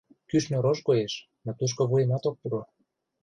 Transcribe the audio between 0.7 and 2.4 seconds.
коеш, но тушко вуемат ок